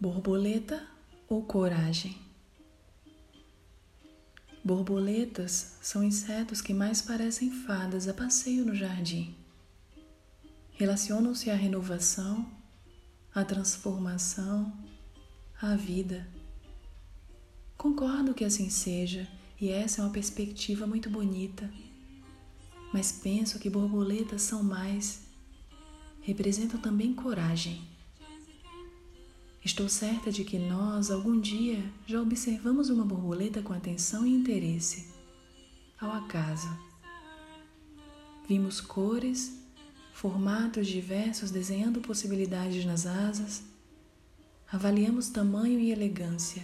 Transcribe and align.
Borboleta 0.00 0.86
ou 1.28 1.42
coragem? 1.42 2.16
Borboletas 4.62 5.76
são 5.82 6.04
insetos 6.04 6.60
que 6.60 6.72
mais 6.72 7.02
parecem 7.02 7.50
fadas 7.50 8.06
a 8.06 8.14
passeio 8.14 8.64
no 8.64 8.76
jardim. 8.76 9.34
Relacionam-se 10.74 11.50
à 11.50 11.56
renovação, 11.56 12.48
à 13.34 13.44
transformação, 13.44 14.72
à 15.60 15.74
vida. 15.74 16.28
Concordo 17.76 18.34
que 18.34 18.44
assim 18.44 18.70
seja, 18.70 19.26
e 19.60 19.68
essa 19.68 20.00
é 20.00 20.04
uma 20.04 20.12
perspectiva 20.12 20.86
muito 20.86 21.10
bonita. 21.10 21.68
Mas 22.94 23.10
penso 23.10 23.58
que 23.58 23.68
borboletas 23.68 24.42
são 24.42 24.62
mais, 24.62 25.22
representam 26.22 26.80
também 26.80 27.12
coragem 27.12 27.97
Estou 29.64 29.88
certa 29.88 30.30
de 30.30 30.44
que 30.44 30.58
nós, 30.58 31.10
algum 31.10 31.38
dia, 31.40 31.82
já 32.06 32.20
observamos 32.22 32.90
uma 32.90 33.04
borboleta 33.04 33.60
com 33.60 33.72
atenção 33.72 34.26
e 34.26 34.30
interesse. 34.30 35.08
Ao 36.00 36.12
acaso. 36.12 36.68
Vimos 38.48 38.80
cores, 38.80 39.58
formatos 40.12 40.86
diversos 40.86 41.50
desenhando 41.50 42.00
possibilidades 42.00 42.84
nas 42.84 43.04
asas. 43.04 43.62
Avaliamos 44.70 45.28
tamanho 45.28 45.78
e 45.78 45.90
elegância. 45.90 46.62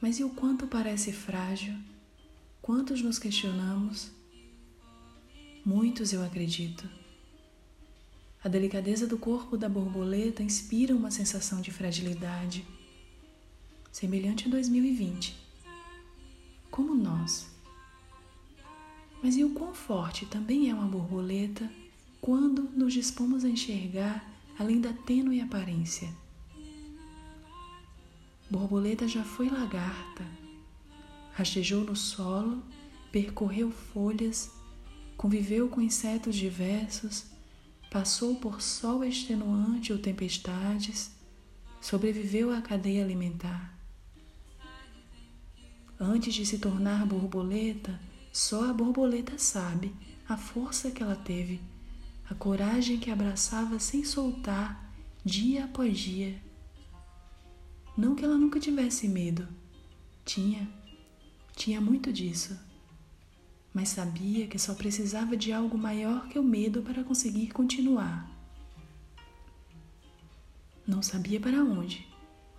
Mas 0.00 0.18
e 0.18 0.24
o 0.24 0.30
quanto 0.30 0.66
parece 0.66 1.12
frágil? 1.12 1.74
Quantos 2.62 3.02
nos 3.02 3.18
questionamos? 3.18 4.10
Muitos, 5.64 6.12
eu 6.12 6.24
acredito. 6.24 6.99
A 8.42 8.48
delicadeza 8.48 9.06
do 9.06 9.18
corpo 9.18 9.54
da 9.54 9.68
borboleta 9.68 10.42
inspira 10.42 10.96
uma 10.96 11.10
sensação 11.10 11.60
de 11.60 11.70
fragilidade, 11.70 12.66
semelhante 13.92 14.48
a 14.48 14.50
2020, 14.50 15.36
como 16.70 16.94
nós. 16.94 17.50
Mas 19.22 19.36
e 19.36 19.44
o 19.44 19.50
quão 19.50 19.74
forte 19.74 20.24
também 20.24 20.70
é 20.70 20.74
uma 20.74 20.86
borboleta 20.86 21.70
quando 22.18 22.62
nos 22.62 22.94
dispomos 22.94 23.44
a 23.44 23.48
enxergar 23.48 24.26
além 24.58 24.80
da 24.80 24.94
tênue 24.94 25.42
aparência? 25.42 26.08
Borboleta 28.50 29.06
já 29.06 29.22
foi 29.22 29.50
lagarta, 29.50 30.24
rastejou 31.34 31.84
no 31.84 31.94
solo, 31.94 32.62
percorreu 33.12 33.70
folhas, 33.70 34.50
conviveu 35.14 35.68
com 35.68 35.82
insetos 35.82 36.34
diversos 36.34 37.38
passou 37.90 38.36
por 38.36 38.62
sol 38.62 39.04
extenuante 39.04 39.92
ou 39.92 39.98
tempestades, 39.98 41.10
sobreviveu 41.80 42.52
à 42.52 42.62
cadeia 42.62 43.02
alimentar. 43.02 43.76
Antes 45.98 46.32
de 46.32 46.46
se 46.46 46.58
tornar 46.58 47.04
borboleta, 47.04 48.00
só 48.32 48.70
a 48.70 48.72
borboleta 48.72 49.36
sabe 49.36 49.92
a 50.28 50.36
força 50.36 50.90
que 50.90 51.02
ela 51.02 51.16
teve, 51.16 51.60
a 52.30 52.34
coragem 52.34 52.96
que 52.96 53.10
abraçava 53.10 53.80
sem 53.80 54.04
soltar 54.04 54.94
dia 55.24 55.64
após 55.64 55.98
dia. 55.98 56.40
Não 57.96 58.14
que 58.14 58.24
ela 58.24 58.38
nunca 58.38 58.60
tivesse 58.60 59.08
medo, 59.08 59.48
tinha, 60.24 60.70
tinha 61.56 61.80
muito 61.80 62.12
disso 62.12 62.69
mas 63.72 63.90
sabia 63.90 64.46
que 64.46 64.58
só 64.58 64.74
precisava 64.74 65.36
de 65.36 65.52
algo 65.52 65.78
maior 65.78 66.28
que 66.28 66.38
o 66.38 66.42
medo 66.42 66.82
para 66.82 67.04
conseguir 67.04 67.48
continuar. 67.52 68.28
Não 70.86 71.02
sabia 71.02 71.38
para 71.38 71.62
onde, 71.62 72.06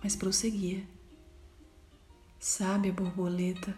mas 0.02 0.16
prosseguia. 0.16 0.82
Sabe 2.38 2.88
a 2.88 2.92
borboleta. 2.92 3.76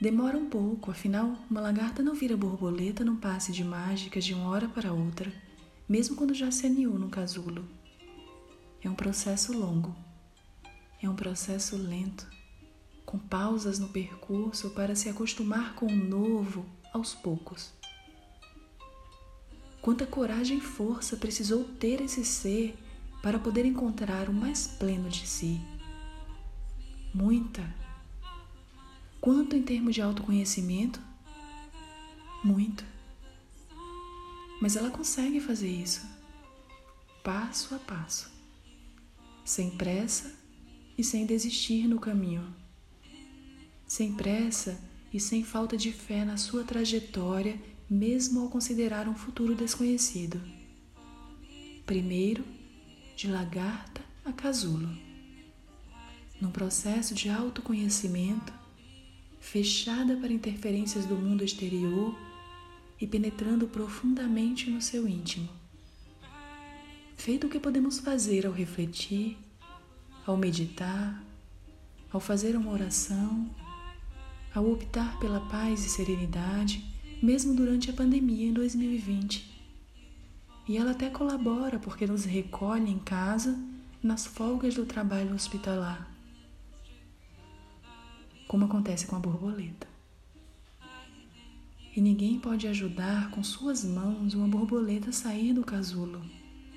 Demora 0.00 0.36
um 0.36 0.48
pouco, 0.48 0.90
afinal, 0.90 1.36
uma 1.48 1.60
lagarta 1.60 2.02
não 2.02 2.14
vira 2.14 2.36
borboleta 2.36 3.04
num 3.04 3.16
passe 3.16 3.52
de 3.52 3.62
mágica 3.62 4.20
de 4.20 4.34
uma 4.34 4.48
hora 4.48 4.68
para 4.68 4.92
outra, 4.92 5.32
mesmo 5.88 6.16
quando 6.16 6.34
já 6.34 6.50
se 6.50 6.66
aninhou 6.66 6.98
no 6.98 7.08
casulo. 7.08 7.68
É 8.82 8.90
um 8.90 8.94
processo 8.94 9.56
longo, 9.56 9.94
é 11.00 11.08
um 11.08 11.14
processo 11.14 11.76
lento 11.76 12.41
com 13.04 13.18
pausas 13.18 13.78
no 13.78 13.88
percurso 13.88 14.70
para 14.70 14.94
se 14.94 15.08
acostumar 15.08 15.74
com 15.74 15.86
o 15.86 15.96
novo 15.96 16.66
aos 16.92 17.14
poucos. 17.14 17.72
Quanta 19.80 20.06
coragem 20.06 20.58
e 20.58 20.60
força 20.60 21.16
precisou 21.16 21.64
ter 21.64 22.00
esse 22.00 22.24
ser 22.24 22.76
para 23.22 23.38
poder 23.38 23.64
encontrar 23.64 24.28
o 24.28 24.32
mais 24.32 24.66
pleno 24.66 25.08
de 25.08 25.26
si? 25.26 25.60
Muita. 27.12 27.62
Quanto 29.20 29.56
em 29.56 29.62
termos 29.62 29.94
de 29.94 30.02
autoconhecimento? 30.02 31.00
Muito. 32.44 32.84
Mas 34.60 34.76
ela 34.76 34.90
consegue 34.90 35.40
fazer 35.40 35.68
isso, 35.68 36.06
passo 37.24 37.74
a 37.74 37.78
passo, 37.78 38.30
sem 39.44 39.70
pressa 39.70 40.32
e 40.96 41.02
sem 41.02 41.26
desistir 41.26 41.88
no 41.88 41.98
caminho 41.98 42.61
sem 43.92 44.10
pressa 44.10 44.80
e 45.12 45.20
sem 45.20 45.44
falta 45.44 45.76
de 45.76 45.92
fé 45.92 46.24
na 46.24 46.38
sua 46.38 46.64
trajetória, 46.64 47.60
mesmo 47.90 48.40
ao 48.40 48.48
considerar 48.48 49.06
um 49.06 49.14
futuro 49.14 49.54
desconhecido. 49.54 50.40
Primeiro, 51.84 52.42
de 53.14 53.28
lagarta 53.28 54.00
a 54.24 54.32
casulo. 54.32 54.88
Num 56.40 56.50
processo 56.50 57.14
de 57.14 57.28
autoconhecimento, 57.28 58.50
fechada 59.38 60.16
para 60.16 60.32
interferências 60.32 61.04
do 61.04 61.14
mundo 61.14 61.44
exterior 61.44 62.18
e 62.98 63.06
penetrando 63.06 63.68
profundamente 63.68 64.70
no 64.70 64.80
seu 64.80 65.06
íntimo. 65.06 65.50
Feito 67.14 67.46
o 67.46 67.50
que 67.50 67.60
podemos 67.60 67.98
fazer 67.98 68.46
ao 68.46 68.52
refletir, 68.54 69.36
ao 70.24 70.38
meditar, 70.38 71.22
ao 72.10 72.20
fazer 72.20 72.56
uma 72.56 72.70
oração, 72.70 73.54
ao 74.54 74.70
optar 74.70 75.18
pela 75.18 75.40
paz 75.40 75.84
e 75.84 75.88
serenidade, 75.88 76.84
mesmo 77.22 77.54
durante 77.54 77.90
a 77.90 77.92
pandemia 77.92 78.48
em 78.48 78.52
2020. 78.52 79.50
E 80.68 80.76
ela 80.76 80.90
até 80.90 81.08
colabora 81.08 81.78
porque 81.78 82.06
nos 82.06 82.24
recolhe 82.24 82.90
em 82.90 82.98
casa 82.98 83.58
nas 84.02 84.26
folgas 84.26 84.74
do 84.74 84.84
trabalho 84.84 85.34
hospitalar, 85.34 86.08
como 88.46 88.64
acontece 88.66 89.06
com 89.06 89.16
a 89.16 89.18
borboleta. 89.18 89.86
E 91.94 92.00
ninguém 92.00 92.38
pode 92.38 92.66
ajudar 92.66 93.30
com 93.30 93.42
suas 93.42 93.84
mãos 93.84 94.34
uma 94.34 94.48
borboleta 94.48 95.10
a 95.10 95.12
sair 95.12 95.52
do 95.52 95.62
casulo. 95.62 96.22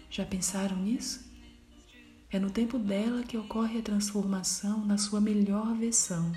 Já 0.10 0.26
pensaram 0.26 0.78
nisso? 0.78 1.26
É 2.30 2.38
no 2.38 2.50
tempo 2.50 2.78
dela 2.78 3.24
que 3.24 3.38
ocorre 3.38 3.80
a 3.80 3.82
transformação 3.82 4.86
na 4.86 4.98
sua 4.98 5.22
melhor 5.22 5.74
versão 5.76 6.34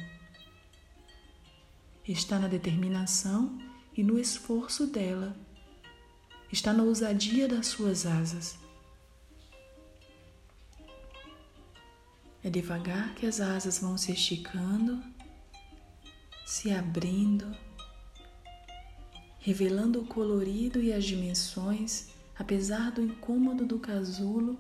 está 2.12 2.38
na 2.38 2.48
determinação 2.48 3.58
e 3.94 4.02
no 4.02 4.18
esforço 4.18 4.86
dela, 4.86 5.36
está 6.50 6.72
na 6.72 6.82
ousadia 6.82 7.46
das 7.46 7.66
suas 7.66 8.06
asas. 8.06 8.58
É 12.42 12.48
devagar 12.48 13.14
que 13.14 13.26
as 13.26 13.40
asas 13.40 13.78
vão 13.80 13.98
se 13.98 14.12
esticando, 14.12 15.02
se 16.46 16.70
abrindo, 16.70 17.54
revelando 19.38 20.00
o 20.00 20.06
colorido 20.06 20.82
e 20.82 20.92
as 20.92 21.04
dimensões, 21.04 22.08
apesar 22.38 22.90
do 22.90 23.02
incômodo 23.02 23.66
do 23.66 23.78
casulo, 23.78 24.58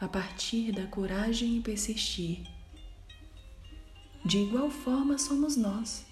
a 0.00 0.06
partir 0.06 0.70
da 0.70 0.86
coragem 0.86 1.56
e 1.56 1.60
persistir. 1.60 2.46
De 4.24 4.38
igual 4.38 4.70
forma 4.70 5.18
somos 5.18 5.56
nós 5.56 6.06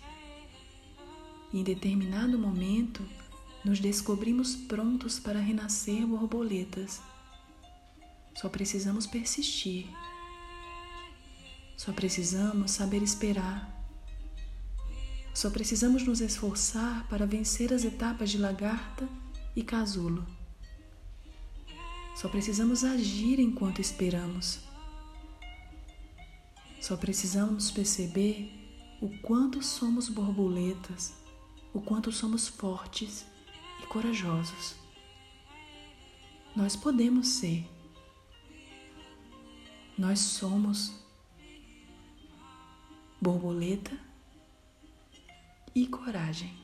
em 1.55 1.63
determinado 1.63 2.37
momento 2.37 3.07
nos 3.65 3.79
descobrimos 3.79 4.57
prontos 4.57 5.21
para 5.21 5.41
renascer 5.41 6.05
borboletas. 6.05 7.01
Só 8.35 8.49
precisamos 8.49 9.07
persistir. 9.07 9.87
Só 11.77 11.93
precisamos 11.93 12.73
saber 12.73 13.05
esperar. 13.05 13.73
Só 15.33 15.49
precisamos 15.49 16.03
nos 16.03 16.21
esforçar 16.21 17.09
para 17.09 17.25
vencer 17.25 17.73
as 17.73 17.85
etapas 17.85 18.31
de 18.31 18.39
lagarta 18.39 19.09
e 19.55 19.63
casulo. 19.63 20.27
Só 22.17 22.29
precisamos 22.29 22.83
agir 22.83 23.39
enquanto 23.39 23.81
esperamos. 23.81 24.59
Só 26.81 26.97
precisamos 26.97 27.71
perceber 27.71 28.51
o 29.01 29.09
quanto 29.21 29.63
somos 29.63 30.09
borboletas 30.09 31.24
o 31.75 31.81
quanto 31.81 32.13
somos 32.13 32.49
fortes 32.49 33.27
e 33.83 33.87
corajosos. 33.87 34.77
Nós 36.57 36.77
podemos 36.77 37.27
ser. 37.29 37.69
nós 39.97 40.19
somos 40.19 40.93
borboleta 43.21 43.97
e 45.75 45.87
coragem. 45.87 46.64